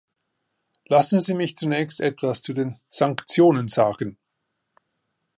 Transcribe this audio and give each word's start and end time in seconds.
Lassen 0.87 1.19
Sie 1.19 1.35
mich 1.35 1.55
zunächst 1.55 1.99
etwas 2.01 2.41
zu 2.41 2.53
den 2.53 2.79
Sanktionen 2.89 3.67
sagen. 3.67 4.17